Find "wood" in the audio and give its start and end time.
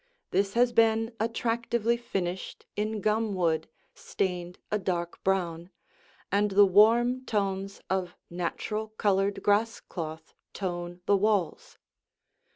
3.35-3.69